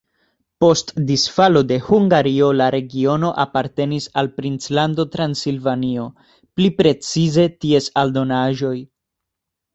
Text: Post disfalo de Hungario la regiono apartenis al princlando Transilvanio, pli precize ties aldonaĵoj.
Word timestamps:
Post 0.63 0.87
disfalo 1.09 1.61
de 1.71 1.75
Hungario 1.89 2.47
la 2.61 2.69
regiono 2.75 3.29
apartenis 3.43 4.09
al 4.23 4.31
princlando 4.39 5.07
Transilvanio, 5.17 6.09
pli 6.57 6.73
precize 6.81 7.47
ties 7.61 7.93
aldonaĵoj. 8.07 8.75